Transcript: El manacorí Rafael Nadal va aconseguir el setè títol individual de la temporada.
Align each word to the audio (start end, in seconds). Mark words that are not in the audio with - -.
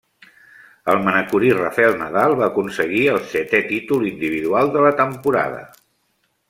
El 0.93 1.01
manacorí 1.07 1.51
Rafael 1.57 1.93
Nadal 1.99 2.33
va 2.41 2.47
aconseguir 2.47 3.05
el 3.13 3.21
setè 3.35 3.61
títol 3.69 4.09
individual 4.13 4.77
de 4.79 4.87
la 4.87 4.97
temporada. 5.05 5.65